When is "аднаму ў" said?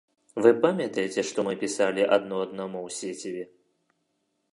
2.47-2.89